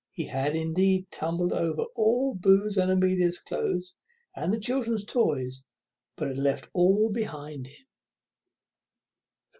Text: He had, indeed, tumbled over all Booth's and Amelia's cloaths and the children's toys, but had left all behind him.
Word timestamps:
He 0.13 0.25
had, 0.25 0.55
indeed, 0.55 1.11
tumbled 1.11 1.53
over 1.53 1.83
all 1.95 2.33
Booth's 2.33 2.75
and 2.75 2.89
Amelia's 2.89 3.37
cloaths 3.37 3.93
and 4.35 4.51
the 4.51 4.59
children's 4.59 5.05
toys, 5.05 5.63
but 6.15 6.27
had 6.27 6.39
left 6.39 6.71
all 6.73 7.11
behind 7.11 7.67
him. 7.67 7.85